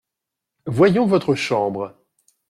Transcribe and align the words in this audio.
Voyons 0.65 1.05
votre 1.05 1.35
chambre. 1.35 1.95